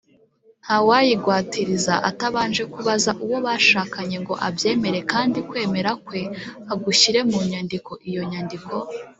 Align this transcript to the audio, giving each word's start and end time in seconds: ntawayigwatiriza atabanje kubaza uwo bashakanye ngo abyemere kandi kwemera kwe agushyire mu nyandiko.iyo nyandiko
ntawayigwatiriza 0.63 1.93
atabanje 2.09 2.63
kubaza 2.73 3.11
uwo 3.23 3.37
bashakanye 3.45 4.17
ngo 4.23 4.33
abyemere 4.47 4.99
kandi 5.11 5.37
kwemera 5.49 5.91
kwe 6.05 6.21
agushyire 6.73 7.19
mu 7.29 7.37
nyandiko.iyo 7.49 8.23
nyandiko 8.31 8.73